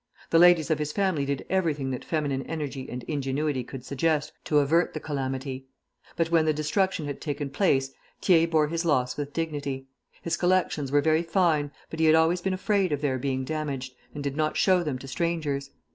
[0.31, 4.57] The ladies of his family did everything that feminine energy and ingenuity could suggest to
[4.57, 5.67] avert the calamity.
[6.15, 9.85] But when the destruction had taken place, Thiers bore his loss with dignity.
[10.23, 13.93] His collections were very fine, but he had always been afraid of their being damaged,
[14.15, 15.69] and did not show them to strangers.